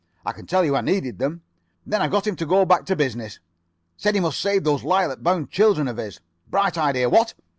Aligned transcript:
I 0.25 0.31
can 0.31 0.47
tell 0.47 0.65
you 0.65 0.75
I 0.75 0.81
needed 0.81 1.19
them. 1.19 1.43
Then 1.85 2.01
I 2.01 2.07
got 2.07 2.25
him 2.25 2.35
to 2.37 2.45
go 2.47 2.65
back 2.65 2.87
to 2.87 2.95
business. 2.95 3.39
Said 3.97 4.15
he 4.15 4.19
must 4.19 4.41
save 4.41 4.63
those 4.63 4.83
lilac 4.83 5.21
bound 5.21 5.51
children 5.51 5.87
of 5.87 5.97
his. 5.97 6.21
Bright 6.49 6.75
idea, 6.75 7.07
what? 7.07 7.35